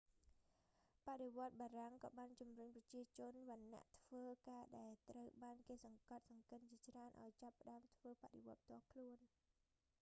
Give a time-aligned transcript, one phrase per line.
[1.05, 9.19] បដិវត្តបារាំងក៏បានជំរុញប្រជាជនវណ្ណៈធ្វើការដែលត្រូវបានគេសង្កត់សង្កិនជាច្រើនឱ្យចាប់ផ្តើមធ្វើបដិវត្តផ្ទាល់ខ្លួន